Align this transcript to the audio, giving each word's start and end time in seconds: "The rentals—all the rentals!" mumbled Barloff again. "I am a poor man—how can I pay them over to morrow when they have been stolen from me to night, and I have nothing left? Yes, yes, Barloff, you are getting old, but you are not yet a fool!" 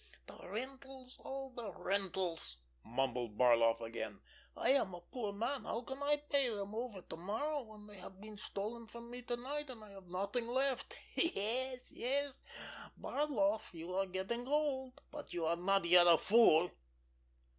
"The 0.25 0.35
rentals—all 0.49 1.51
the 1.51 1.71
rentals!" 1.73 2.57
mumbled 2.83 3.37
Barloff 3.37 3.81
again. 3.81 4.19
"I 4.57 4.71
am 4.71 4.95
a 4.95 5.01
poor 5.01 5.31
man—how 5.31 5.81
can 5.81 6.01
I 6.01 6.15
pay 6.27 6.49
them 6.49 6.73
over 6.73 7.01
to 7.03 7.15
morrow 7.17 7.61
when 7.61 7.85
they 7.85 7.97
have 7.99 8.19
been 8.19 8.35
stolen 8.35 8.87
from 8.87 9.11
me 9.11 9.21
to 9.21 9.37
night, 9.37 9.69
and 9.69 9.83
I 9.83 9.91
have 9.91 10.07
nothing 10.07 10.47
left? 10.47 10.95
Yes, 11.13 11.81
yes, 11.91 12.41
Barloff, 12.99 13.71
you 13.75 13.93
are 13.93 14.07
getting 14.07 14.47
old, 14.47 14.99
but 15.11 15.33
you 15.33 15.45
are 15.45 15.55
not 15.55 15.85
yet 15.85 16.07
a 16.07 16.17
fool!" 16.17 16.71